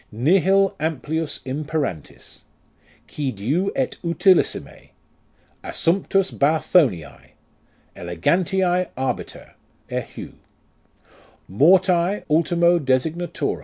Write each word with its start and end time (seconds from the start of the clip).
Nihil 0.11 0.75
amplius 0.79 1.37
imperantis; 1.45 2.41
Qui 3.07 3.31
diu 3.31 3.71
et 3.75 3.97
utilissime 4.03 4.89
Assumptus 5.63 6.31
Bathonise 6.31 7.33
Elegantiae 7.95 8.89
Arbiter, 8.97 9.53
Eheu! 9.91 10.33
Morti, 11.47 12.23
(ultimo 12.31 12.79
designator!) 12.79 13.59